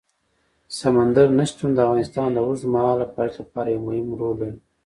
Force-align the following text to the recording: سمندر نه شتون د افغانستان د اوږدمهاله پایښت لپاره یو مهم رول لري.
سمندر 0.79 1.27
نه 1.37 1.45
شتون 1.49 1.69
د 1.73 1.77
افغانستان 1.85 2.29
د 2.33 2.37
اوږدمهاله 2.45 3.05
پایښت 3.15 3.37
لپاره 3.41 3.67
یو 3.69 3.83
مهم 3.85 4.07
رول 4.19 4.35
لري. 4.41 4.55